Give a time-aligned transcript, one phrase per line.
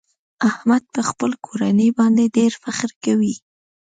[0.49, 3.35] احمد په خپله کورنۍ باندې ډېر فخر کوي.